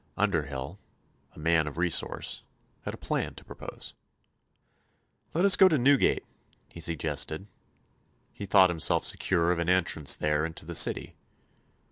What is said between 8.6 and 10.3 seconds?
himself secure of an entrance